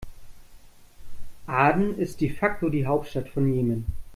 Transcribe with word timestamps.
Aden 1.47 1.95
ist 1.99 2.21
de 2.21 2.31
facto 2.31 2.69
die 2.69 2.87
Hauptstadt 2.87 3.29
von 3.29 3.53
Jemen. 3.53 3.85